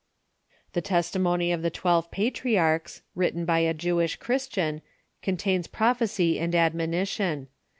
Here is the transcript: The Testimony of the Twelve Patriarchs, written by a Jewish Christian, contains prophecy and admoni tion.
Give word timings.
The 0.73 0.81
Testimony 0.81 1.51
of 1.51 1.61
the 1.61 1.69
Twelve 1.69 2.09
Patriarchs, 2.09 3.03
written 3.13 3.45
by 3.45 3.59
a 3.59 3.71
Jewish 3.71 4.15
Christian, 4.15 4.81
contains 5.21 5.67
prophecy 5.67 6.39
and 6.39 6.55
admoni 6.55 7.07
tion. 7.07 7.49